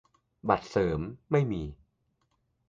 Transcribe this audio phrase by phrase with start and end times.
[0.49, 0.99] -บัตรเสริม:
[1.31, 1.63] ไม่มี